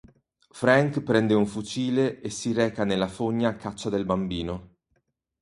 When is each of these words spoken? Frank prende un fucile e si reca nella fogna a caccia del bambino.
Frank 0.49 1.01
prende 1.03 1.35
un 1.35 1.45
fucile 1.45 2.21
e 2.21 2.31
si 2.31 2.53
reca 2.53 2.83
nella 2.83 3.07
fogna 3.07 3.49
a 3.49 3.55
caccia 3.55 3.91
del 3.91 4.03
bambino. 4.03 4.77